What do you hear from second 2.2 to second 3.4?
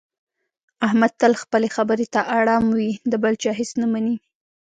اړم وي، د بل